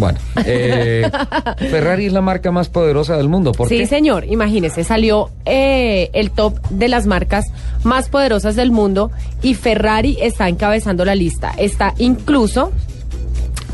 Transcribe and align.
Bueno, 0.00 0.18
eh, 0.46 1.10
Ferrari 1.58 2.06
es 2.06 2.14
la 2.14 2.22
marca 2.22 2.50
más 2.50 2.70
poderosa 2.70 3.18
del 3.18 3.28
mundo. 3.28 3.52
¿Por 3.52 3.68
sí, 3.68 3.76
qué? 3.76 3.86
señor. 3.86 4.24
Imagínese, 4.24 4.82
salió 4.82 5.28
eh, 5.44 6.08
el 6.14 6.30
top 6.30 6.58
de 6.70 6.88
las 6.88 7.06
marcas 7.06 7.52
más 7.84 8.08
poderosas 8.08 8.56
del 8.56 8.70
mundo 8.70 9.10
y 9.42 9.52
Ferrari 9.52 10.16
está 10.22 10.48
encabezando 10.48 11.04
la 11.04 11.14
lista. 11.14 11.52
Está 11.58 11.94
incluso 11.98 12.72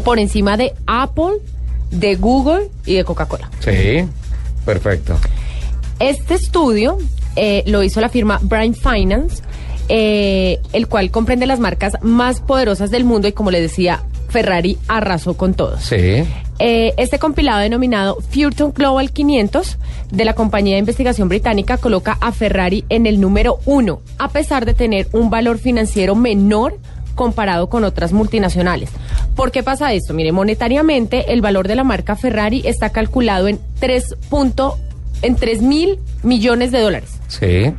por 0.04 0.18
encima 0.18 0.56
de 0.56 0.74
Apple, 0.88 1.34
de 1.92 2.16
Google 2.16 2.70
y 2.84 2.94
de 2.94 3.04
Coca-Cola. 3.04 3.48
Sí, 3.60 4.04
perfecto. 4.64 5.16
Este 6.00 6.34
estudio 6.34 6.98
eh, 7.36 7.62
lo 7.66 7.84
hizo 7.84 8.00
la 8.00 8.08
firma 8.08 8.40
Brian 8.42 8.74
Finance, 8.74 9.44
eh, 9.88 10.58
el 10.72 10.88
cual 10.88 11.12
comprende 11.12 11.46
las 11.46 11.60
marcas 11.60 11.92
más 12.02 12.40
poderosas 12.40 12.90
del 12.90 13.04
mundo 13.04 13.28
y 13.28 13.32
como 13.32 13.52
le 13.52 13.60
decía, 13.60 14.02
Ferrari 14.36 14.76
arrasó 14.86 15.34
con 15.34 15.54
todos. 15.54 15.80
Sí. 15.82 16.22
Eh, 16.58 16.92
este 16.98 17.18
compilado 17.18 17.60
denominado 17.60 18.18
Future 18.20 18.70
Global 18.74 19.10
500 19.10 19.78
de 20.10 20.24
la 20.26 20.34
compañía 20.34 20.74
de 20.74 20.80
investigación 20.80 21.30
británica 21.30 21.78
coloca 21.78 22.18
a 22.20 22.32
Ferrari 22.32 22.84
en 22.90 23.06
el 23.06 23.18
número 23.18 23.60
uno, 23.64 24.00
a 24.18 24.28
pesar 24.28 24.66
de 24.66 24.74
tener 24.74 25.08
un 25.12 25.30
valor 25.30 25.56
financiero 25.56 26.14
menor 26.14 26.76
comparado 27.14 27.70
con 27.70 27.82
otras 27.84 28.12
multinacionales. 28.12 28.90
¿Por 29.34 29.52
qué 29.52 29.62
pasa 29.62 29.94
esto? 29.94 30.12
Mire, 30.12 30.32
monetariamente 30.32 31.32
el 31.32 31.40
valor 31.40 31.66
de 31.66 31.76
la 31.76 31.84
marca 31.84 32.14
Ferrari 32.14 32.60
está 32.66 32.90
calculado 32.90 33.48
en 33.48 33.58
3. 33.80 34.16
punto- 34.28 34.76
en 35.22 35.34
3 35.36 35.62
mil 35.62 35.98
millones 36.22 36.72
de 36.72 36.80
dólares. 36.80 37.18
Sí. 37.28 37.72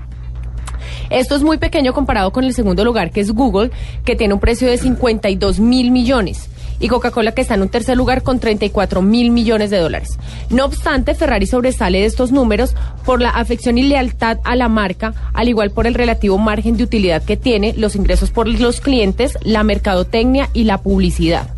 Esto 1.09 1.35
es 1.35 1.43
muy 1.43 1.57
pequeño 1.57 1.93
comparado 1.93 2.31
con 2.31 2.43
el 2.43 2.53
segundo 2.53 2.83
lugar, 2.83 3.11
que 3.11 3.21
es 3.21 3.31
Google, 3.31 3.71
que 4.03 4.15
tiene 4.15 4.33
un 4.33 4.39
precio 4.39 4.67
de 4.67 4.77
52 4.77 5.59
mil 5.59 5.91
millones. 5.91 6.49
Y 6.79 6.89
Coca-Cola, 6.89 7.31
que 7.31 7.41
está 7.41 7.55
en 7.55 7.63
un 7.63 7.69
tercer 7.69 7.97
lugar 7.97 8.21
con 8.21 8.39
34 8.39 9.01
mil 9.01 9.31
millones 9.31 9.71
de 9.71 9.79
dólares. 9.79 10.17
No 10.49 10.65
obstante, 10.65 11.15
Ferrari 11.15 11.47
sobresale 11.47 12.01
de 12.01 12.05
estos 12.05 12.31
números 12.31 12.75
por 13.03 13.19
la 13.21 13.29
afección 13.29 13.77
y 13.77 13.83
lealtad 13.83 14.37
a 14.43 14.55
la 14.55 14.69
marca, 14.69 15.13
al 15.33 15.49
igual 15.49 15.71
por 15.71 15.87
el 15.87 15.95
relativo 15.95 16.37
margen 16.37 16.77
de 16.77 16.83
utilidad 16.83 17.23
que 17.23 17.37
tiene, 17.37 17.73
los 17.75 17.95
ingresos 17.95 18.29
por 18.29 18.47
los 18.47 18.79
clientes, 18.79 19.37
la 19.41 19.63
mercadotecnia 19.63 20.49
y 20.53 20.65
la 20.65 20.77
publicidad. 20.77 21.56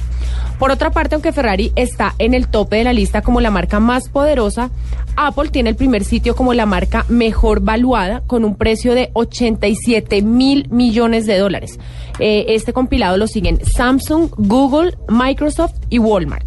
Por 0.60 0.72
otra 0.72 0.92
parte, 0.92 1.16
aunque 1.16 1.32
Ferrari 1.32 1.72
está 1.78 2.16
en 2.20 2.34
el 2.34 2.50
tope 2.50 2.76
de 2.76 2.84
la 2.84 2.92
lista 2.92 3.22
como 3.22 3.40
la 3.40 3.50
marca 3.50 3.80
más 3.80 4.10
poderosa, 4.10 4.70
Apple 5.16 5.50
tiene 5.50 5.70
el 5.70 5.78
primer 5.78 6.04
sitio 6.04 6.36
como 6.36 6.54
la 6.54 6.66
marca 6.66 7.06
mejor 7.08 7.62
valuada 7.62 8.24
con 8.28 8.44
un 8.44 8.56
precio 8.56 8.94
de 8.94 9.10
87 9.14 10.22
mil 10.22 10.68
millones 10.70 11.26
de 11.26 11.38
dólares. 11.38 11.80
Eh, 12.20 12.48
este 12.50 12.74
compilado 12.74 13.16
lo 13.16 13.28
siguen 13.28 13.66
Samsung, 13.66 14.32
Google, 14.36 14.98
Microsoft 15.08 15.76
y 15.90 15.98
Walmart. 15.98 16.46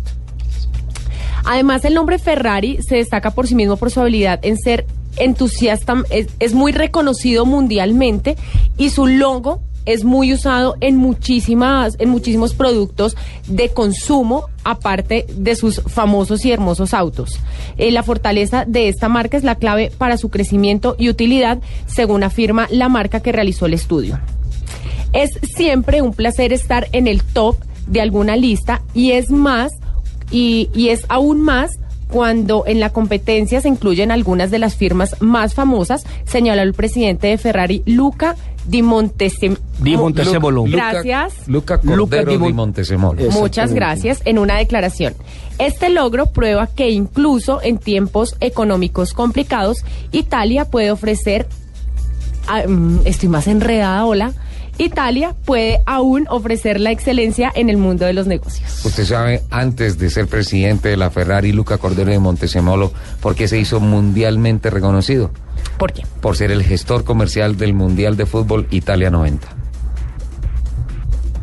Además, 1.45 1.85
el 1.87 1.95
nombre 1.95 2.19
Ferrari 2.19 2.83
se 2.83 2.97
destaca 2.97 3.31
por 3.31 3.47
sí 3.47 3.55
mismo 3.55 3.79
por 3.79 3.91
su 3.91 4.01
habilidad 4.01 4.41
en 4.43 4.59
ser 4.59 4.87
entusiasta, 5.17 6.05
es, 6.11 6.29
es 6.39 6.53
muy 6.53 6.73
reconocido 6.73 7.47
mundialmente 7.47 8.37
y 8.77 8.91
su 8.91 9.07
logo 9.07 9.63
es 9.87 10.05
muy 10.05 10.33
usado 10.33 10.77
en 10.81 10.97
muchísimas, 10.97 11.97
en 11.99 12.09
muchísimos 12.09 12.55
productos 12.55 13.17
de 13.47 13.71
consumo, 13.71 14.47
aparte 14.65 15.27
de 15.29 15.57
sus 15.57 15.83
famosos 15.87 16.45
y 16.45 16.53
hermosos 16.53 16.95
autos. 16.95 17.41
Eh, 17.79 17.91
la 17.91 18.03
fortaleza 18.03 18.65
de 18.67 18.89
esta 18.89 19.09
marca 19.09 19.37
es 19.37 19.45
la 19.45 19.57
clave 19.57 19.93
para 19.97 20.17
su 20.17 20.31
crecimiento 20.31 20.97
y 20.99 21.09
utilidad, 21.09 21.61
según 21.87 22.23
afirma 22.23 22.69
la 22.71 22.89
marca 22.89 23.21
que 23.21 23.33
realizó 23.33 23.67
el 23.67 23.75
estudio. 23.75 24.21
Es 25.13 25.31
siempre 25.55 26.01
un 26.01 26.13
placer 26.13 26.53
estar 26.53 26.89
en 26.93 27.07
el 27.07 27.23
top 27.23 27.57
de 27.87 28.01
alguna 28.01 28.37
lista 28.37 28.83
y 28.95 29.13
es 29.13 29.31
más, 29.31 29.73
y, 30.31 30.71
y 30.75 30.89
es 30.89 31.05
aún 31.09 31.41
más 31.41 31.79
cuando 32.13 32.65
en 32.67 32.79
la 32.79 32.91
competencia 32.91 33.61
se 33.61 33.69
incluyen 33.69 34.11
algunas 34.11 34.51
de 34.51 34.59
las 34.59 34.77
firmas 34.77 35.17
más 35.21 35.55
famosas, 35.55 36.05
señaló 36.25 36.61
el 36.63 36.75
presidente 36.75 37.29
de 37.29 37.39
Ferrari, 37.39 37.83
Luca 37.87 38.37
Di 38.67 38.83
Montesem- 38.83 39.59
Di 39.81 39.97
Montezemolo. 39.97 40.67
Luca- 40.67 40.93
Gracias. 40.93 41.49
Luca 41.49 41.81
Luca 41.83 42.19
Di 42.25 42.37
di, 42.37 42.53
Muchas 43.33 43.73
gracias. 43.73 44.21
En 44.25 44.39
una 44.39 44.59
declaración. 44.59 45.15
Este 45.59 45.89
logro 45.89 46.27
prueba 46.27 46.67
que 46.69 46.91
incluso 46.91 47.61
en 47.63 47.79
tiempos 47.79 48.37
económicos 48.41 49.15
complicados, 49.15 49.85
Italia 50.13 50.67
puede 50.67 50.91
ofrecer. 50.93 51.47
ah, 52.47 52.63
mm, 52.69 53.01
estoy 53.05 53.29
más 53.29 53.47
enredada, 53.49 54.05
hola. 54.05 54.33
Italia 54.79 55.35
puede 55.45 55.81
aún 55.87 56.27
ofrecer 56.29 56.81
la 56.81 56.91
excelencia 56.91 57.53
en 57.55 57.69
el 57.69 57.77
mundo 57.77 58.07
de 58.07 58.13
los 58.13 58.27
negocios. 58.27 58.85
Usted 58.85 59.05
sabe, 59.05 59.43
antes 59.51 59.99
de 59.99 60.11
ser 60.11 60.27
presidente 60.27 60.89
de 60.89 60.97
la 60.97 61.11
Ferrari, 61.11 61.53
Luca 61.53 61.79
Cordero 61.79 62.11
de 62.11 62.19
Montesemolo, 62.19 62.93
¿por 63.21 63.35
qué 63.35 63.49
se 63.49 63.59
hizo 63.59 63.81
mundialmente 63.81 64.71
reconocido? 64.71 65.31
¿Por 65.79 65.93
qué? 65.93 66.03
Por 66.21 66.37
ser 66.37 66.51
el 66.51 66.63
gestor 66.63 67.05
comercial 67.05 67.57
del 67.57 67.75
Mundial 67.75 68.17
de 68.17 68.27
Fútbol 68.27 68.67
Italia 68.71 69.11
90. 69.11 69.49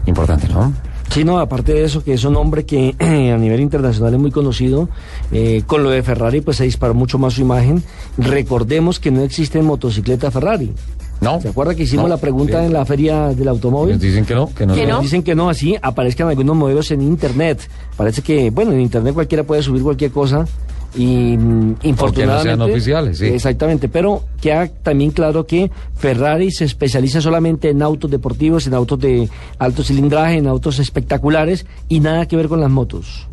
Importante, 0.06 0.48
¿no? 0.50 0.74
Sí, 1.10 1.24
no, 1.24 1.40
aparte 1.40 1.74
de 1.74 1.84
eso, 1.86 2.04
que 2.04 2.14
es 2.14 2.24
un 2.24 2.36
hombre 2.36 2.66
que 2.66 2.96
a 3.00 3.38
nivel 3.38 3.62
internacional 3.62 4.14
es 4.14 4.20
muy 4.20 4.32
conocido, 4.32 4.90
eh, 5.32 5.64
con 5.66 5.84
lo 5.84 5.90
de 5.90 6.04
Ferrari 6.04 6.42
pues 6.42 6.58
se 6.58 6.66
disparó 6.66 6.94
mucho 6.94 7.18
más 7.18 7.34
su 7.34 7.42
imagen. 7.42 7.84
Recordemos 8.18 9.00
que 9.00 9.10
no 9.10 9.22
existe 9.22 9.62
motocicleta 9.62 10.30
Ferrari. 10.30 10.72
¿No? 11.22 11.42
¿Se 11.42 11.50
acuerda 11.50 11.76
que 11.76 11.84
hicimos 11.84 12.04
No. 12.06 12.10
la 12.10 12.18
pregunta 12.18 12.60
Sí. 12.60 12.66
en 12.68 12.74
la 12.74 12.86
feria 12.86 13.28
del 13.30 13.48
automóvil? 13.50 13.94
Nos 13.96 14.02
dicen 14.02 14.26
que 14.26 14.36
no, 14.36 14.54
que 14.54 14.66
no. 14.66 14.74
¿Que 14.74 14.88
no? 14.88 15.02
Dicen 15.02 15.22
que 15.24 15.36
no, 15.36 15.50
así 15.50 15.76
aparezcan 15.82 16.30
algunos 16.30 16.56
modelos 16.56 16.90
en 16.92 17.02
internet. 17.02 17.70
Parece 17.98 18.22
que, 18.22 18.50
bueno, 18.52 18.72
en 18.72 18.80
internet 18.82 19.14
cualquiera 19.14 19.44
puede 19.44 19.62
subir 19.62 19.84
cualquier 19.84 20.12
cosa 20.12 20.46
y 20.96 21.36
mm, 21.38 21.76
infortunadamente... 21.84 22.50
sean 22.50 22.62
oficiales, 22.62 23.18
sí. 23.20 23.26
Exactamente, 23.28 23.90
pero 23.90 24.24
queda 24.42 24.68
también 24.82 25.12
claro 25.12 25.46
que 25.46 25.70
Ferrari 25.96 26.52
se 26.52 26.66
especializa 26.66 27.22
solamente 27.22 27.70
en 27.70 27.82
autos 27.82 28.10
deportivos, 28.10 28.66
en 28.66 28.74
autos 28.74 29.00
de 29.00 29.30
alto 29.60 29.84
cilindraje, 29.84 30.38
en 30.38 30.48
autos 30.48 30.80
espectaculares 30.80 31.66
y 31.90 32.00
nada 32.00 32.28
que 32.28 32.36
ver 32.38 32.48
con 32.48 32.62
las 32.62 32.72
motos. 32.72 33.28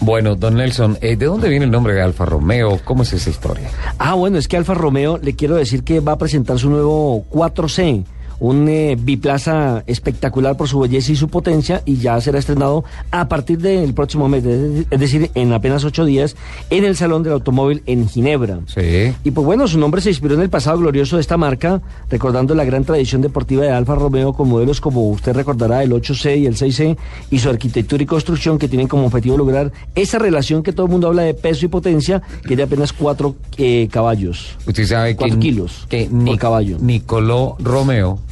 Bueno, 0.00 0.34
don 0.34 0.56
Nelson, 0.56 0.98
eh, 1.00 1.16
¿de 1.16 1.26
dónde 1.26 1.48
viene 1.48 1.64
el 1.64 1.70
nombre 1.70 1.94
de 1.94 2.02
Alfa 2.02 2.24
Romeo? 2.24 2.80
¿Cómo 2.84 3.02
es 3.02 3.12
esa 3.12 3.30
historia? 3.30 3.70
Ah, 3.98 4.14
bueno, 4.14 4.38
es 4.38 4.48
que 4.48 4.56
Alfa 4.56 4.74
Romeo 4.74 5.18
le 5.18 5.34
quiero 5.34 5.56
decir 5.56 5.84
que 5.84 6.00
va 6.00 6.12
a 6.12 6.18
presentar 6.18 6.58
su 6.58 6.70
nuevo 6.70 7.24
4C, 7.30 8.04
un 8.42 8.68
eh, 8.68 8.96
biplaza 8.98 9.84
espectacular 9.86 10.56
por 10.56 10.66
su 10.66 10.80
belleza 10.80 11.12
y 11.12 11.16
su 11.16 11.28
potencia 11.28 11.80
y 11.84 11.98
ya 11.98 12.20
será 12.20 12.40
estrenado 12.40 12.82
a 13.12 13.28
partir 13.28 13.58
del 13.58 13.94
próximo 13.94 14.28
mes, 14.28 14.44
es 14.44 14.98
decir, 14.98 15.30
en 15.36 15.52
apenas 15.52 15.84
ocho 15.84 16.04
días, 16.04 16.34
en 16.68 16.84
el 16.84 16.96
Salón 16.96 17.22
del 17.22 17.34
Automóvil 17.34 17.84
en 17.86 18.08
Ginebra. 18.08 18.58
Sí. 18.66 19.14
Y 19.22 19.30
pues 19.30 19.46
bueno, 19.46 19.68
su 19.68 19.78
nombre 19.78 20.00
se 20.00 20.08
inspiró 20.08 20.34
en 20.34 20.40
el 20.40 20.50
pasado 20.50 20.78
glorioso 20.78 21.16
de 21.16 21.20
esta 21.20 21.36
marca, 21.36 21.82
recordando 22.10 22.56
la 22.56 22.64
gran 22.64 22.84
tradición 22.84 23.22
deportiva 23.22 23.62
de 23.62 23.70
Alfa 23.70 23.94
Romeo 23.94 24.32
con 24.32 24.48
modelos 24.48 24.80
como 24.80 25.08
usted 25.10 25.34
recordará 25.34 25.84
el 25.84 25.92
8C 25.92 26.40
y 26.40 26.46
el 26.46 26.56
6C 26.56 26.96
y 27.30 27.38
su 27.38 27.48
arquitectura 27.48 28.02
y 28.02 28.06
construcción 28.06 28.58
que 28.58 28.66
tienen 28.66 28.88
como 28.88 29.06
objetivo 29.06 29.36
lograr 29.36 29.70
esa 29.94 30.18
relación 30.18 30.64
que 30.64 30.72
todo 30.72 30.86
el 30.86 30.92
mundo 30.92 31.06
habla 31.06 31.22
de 31.22 31.34
peso 31.34 31.66
y 31.66 31.68
potencia, 31.68 32.20
que 32.42 32.54
es 32.54 32.56
de 32.56 32.64
apenas 32.64 32.92
4 32.92 33.36
caballos. 33.88 34.58
Usted 34.66 34.84
sabe 34.84 35.10
que, 35.10 35.16
Cuatro 35.16 35.38
kilos 35.38 35.86
que 35.88 36.06
por 36.06 36.38
caballo. 36.38 36.78
Nicolò 36.80 37.54
Romeo 37.60 38.31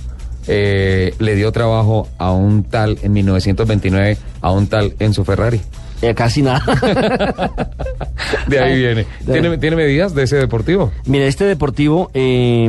eh, 0.52 1.14
le 1.20 1.34
dio 1.36 1.52
trabajo 1.52 2.08
a 2.18 2.32
un 2.32 2.64
tal 2.64 2.98
en 3.02 3.12
1929, 3.12 4.16
a 4.40 4.50
un 4.50 4.66
tal 4.66 4.94
Enzo 4.98 5.24
Ferrari. 5.24 5.60
Eh, 6.02 6.14
casi 6.14 6.40
nada. 6.42 6.64
De 8.48 8.58
ahí 8.58 8.78
viene. 8.78 9.06
de- 9.26 9.32
¿Tiene, 9.32 9.58
¿Tiene 9.58 9.76
medidas 9.76 10.14
de 10.14 10.22
ese 10.22 10.36
deportivo? 10.36 10.90
Mira, 11.04 11.26
este 11.26 11.44
deportivo 11.44 12.10
eh, 12.14 12.68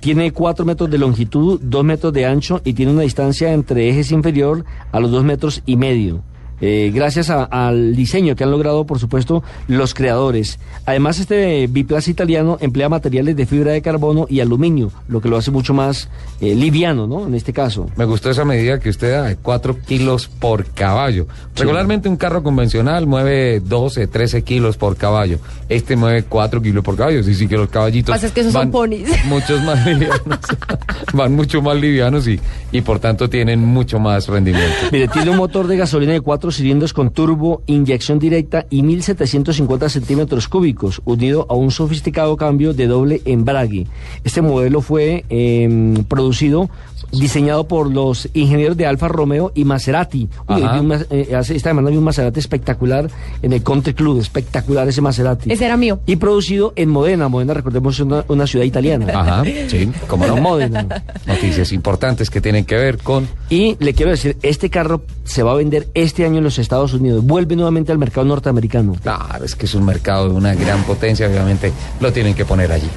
tiene 0.00 0.30
4 0.32 0.64
metros 0.64 0.90
de 0.90 0.98
longitud, 0.98 1.58
2 1.62 1.84
metros 1.84 2.12
de 2.12 2.26
ancho 2.26 2.60
y 2.64 2.74
tiene 2.74 2.92
una 2.92 3.02
distancia 3.02 3.52
entre 3.52 3.88
ejes 3.88 4.12
inferior 4.12 4.64
a 4.92 5.00
los 5.00 5.10
2 5.10 5.24
metros 5.24 5.62
y 5.66 5.76
medio. 5.76 6.22
Eh, 6.60 6.90
gracias 6.94 7.30
a- 7.30 7.44
al 7.44 7.94
diseño 7.96 8.34
que 8.36 8.44
han 8.44 8.50
logrado, 8.50 8.84
por 8.86 8.98
supuesto, 8.98 9.42
los 9.68 9.94
creadores. 9.94 10.58
Además, 10.86 11.18
este 11.18 11.66
biplaza 11.68 12.10
italiano 12.10 12.58
emplea 12.60 12.88
materiales 12.88 13.36
de 13.36 13.46
fibra 13.46 13.72
de 13.72 13.82
carbono 13.82 14.26
y 14.28 14.40
aluminio, 14.40 14.90
lo 15.08 15.20
que 15.20 15.28
lo 15.28 15.36
hace 15.36 15.50
mucho 15.50 15.74
más 15.74 16.08
eh, 16.40 16.54
liviano, 16.54 17.06
¿no? 17.06 17.26
En 17.26 17.34
este 17.34 17.52
caso. 17.52 17.88
Me 17.96 18.04
gustó 18.04 18.30
esa 18.30 18.44
medida 18.44 18.78
que 18.80 18.88
usted 18.90 19.12
da 19.12 19.22
de 19.24 19.36
4 19.36 19.78
kilos 19.86 20.28
por 20.28 20.66
caballo. 20.66 21.26
Regularmente 21.56 22.08
un 22.08 22.16
carro 22.16 22.42
convencional 22.42 23.06
mueve 23.06 23.60
12, 23.60 24.06
13 24.06 24.42
kilos 24.42 24.76
por 24.76 24.96
caballo. 24.96 25.38
Este 25.68 25.96
mueve 25.96 26.24
4 26.24 26.60
kilos 26.62 26.84
por 26.84 26.96
caballo. 26.96 27.22
Sí, 27.22 27.34
sí 27.34 27.48
que 27.48 27.56
los 27.56 27.68
caballitos 27.68 28.14
Pasa 28.14 28.26
es 28.26 28.32
que 28.32 28.40
esos 28.40 28.52
son 28.52 28.70
ponis. 28.70 29.08
muchos 29.26 29.62
más 29.64 29.84
livianos. 29.86 30.20
van 31.12 31.34
mucho 31.34 31.62
más 31.62 31.76
livianos 31.76 32.28
y, 32.28 32.38
y 32.72 32.80
por 32.82 32.98
tanto 32.98 33.28
tienen 33.28 33.64
mucho 33.64 33.98
más 33.98 34.28
rendimiento. 34.28 34.74
Mire, 34.92 35.08
tiene 35.08 35.30
un 35.30 35.36
motor 35.36 35.66
de 35.66 35.76
gasolina 35.76 36.12
de 36.12 36.20
cuatro 36.46 36.58
cilindros 36.58 36.92
con 36.92 37.10
turbo, 37.10 37.62
inyección 37.66 38.20
directa 38.20 38.66
y 38.70 38.82
1750 38.82 39.88
centímetros 39.88 40.46
cúbicos, 40.46 41.02
unido 41.04 41.44
a 41.48 41.54
un 41.54 41.72
sofisticado 41.72 42.36
cambio 42.36 42.72
de 42.72 42.86
doble 42.86 43.20
embrague. 43.24 43.88
Este 44.22 44.42
modelo 44.42 44.80
fue 44.80 45.24
eh, 45.28 46.04
producido 46.06 46.70
diseñado 47.12 47.66
por 47.68 47.90
los 47.92 48.28
ingenieros 48.34 48.76
de 48.76 48.86
Alfa 48.86 49.08
Romeo 49.08 49.52
y 49.54 49.64
Maserati. 49.64 50.28
Uy, 50.48 50.62
eh, 51.10 51.34
hace- 51.36 51.56
esta 51.56 51.70
semana 51.70 51.90
vi 51.90 51.96
un 51.96 52.04
Maserati 52.04 52.38
espectacular 52.40 53.08
en 53.42 53.52
el 53.52 53.62
Country 53.62 53.94
Club, 53.94 54.20
espectacular 54.20 54.86
ese 54.88 55.00
Maserati. 55.00 55.50
Ese 55.52 55.64
era 55.66 55.76
mío. 55.76 56.00
Y 56.06 56.16
producido 56.16 56.72
en 56.76 56.88
Modena, 56.90 57.28
Modena 57.28 57.54
recordemos 57.54 57.94
es 57.94 58.00
una, 58.00 58.24
una 58.28 58.46
ciudad 58.46 58.64
italiana. 58.64 59.06
Ajá, 59.14 59.44
sí, 59.68 59.90
como 60.06 60.26
no. 60.26 60.36
Modena. 60.46 60.86
Noticias 61.26 61.72
importantes 61.72 62.30
que 62.30 62.40
tienen 62.40 62.64
que 62.64 62.76
ver 62.76 62.98
con 62.98 63.26
Y 63.50 63.76
le 63.78 63.94
quiero 63.94 64.10
decir, 64.10 64.36
este 64.42 64.70
carro 64.70 65.02
se 65.24 65.42
va 65.42 65.52
a 65.52 65.54
vender 65.56 65.88
este 65.94 66.24
año 66.24 66.38
en 66.38 66.44
los 66.44 66.58
Estados 66.58 66.92
Unidos, 66.94 67.24
vuelve 67.24 67.56
nuevamente 67.56 67.92
al 67.92 67.98
mercado 67.98 68.26
norteamericano. 68.26 68.94
Claro, 69.02 69.44
es 69.44 69.54
que 69.54 69.66
es 69.66 69.74
un 69.74 69.84
mercado 69.84 70.28
de 70.28 70.34
una 70.34 70.54
gran 70.54 70.82
potencia, 70.84 71.26
obviamente 71.28 71.72
lo 72.00 72.12
tienen 72.12 72.34
que 72.34 72.44
poner 72.44 72.70
allí. 72.72 72.88